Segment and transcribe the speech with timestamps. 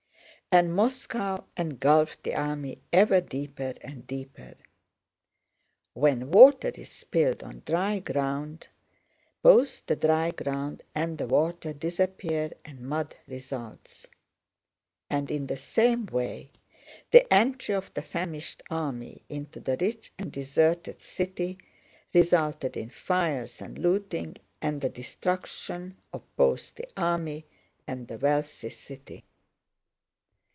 [0.53, 4.55] And Moscow engulfed the army ever deeper and deeper.
[5.93, 8.67] When water is spilled on dry ground
[9.41, 14.07] both the dry ground and the water disappear and mud results;
[15.09, 16.51] and in the same way
[17.11, 21.59] the entry of the famished army into the rich and deserted city
[22.13, 27.45] resulted in fires and looting and the destruction of both the army
[27.87, 29.23] and the wealthy city.